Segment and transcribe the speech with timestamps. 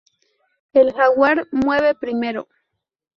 [0.73, 2.47] El jaguar mueve primero.